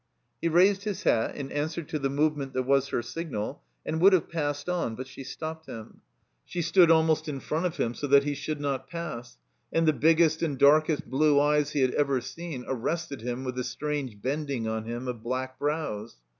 [0.41, 4.13] He raised his hat in answer to the movement that was her signal, and would
[4.13, 6.01] have passed on, but she stopped him.
[6.43, 9.37] She stood almost in front of htm, so that he should not pass.
[9.71, 13.59] And the biggest and dark est blue eyes he had ever seen arrested him with
[13.59, 16.17] a strange bending on him of black brows.